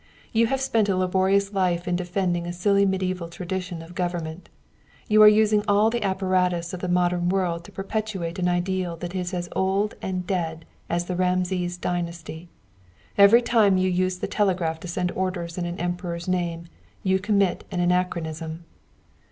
[0.33, 4.49] You have spent a laborious life in defending a silly medieval tradition of government.
[5.07, 9.13] You are using all the apparatus of the modern world to perpetuate an ideal that
[9.13, 12.49] is as old and dead as the Rameses dynasty.
[13.15, 16.65] Every time you use the telegraph to send orders in an emperor's name
[17.03, 18.65] you commit an anachronism."